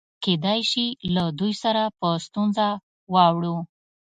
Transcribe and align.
کېدای 0.23 0.61
شي 0.71 0.85
له 1.15 1.23
دوی 1.39 1.53
سره 1.63 1.83
په 1.99 2.09
ستونزه 2.25 2.67
واوړو. 3.13 3.57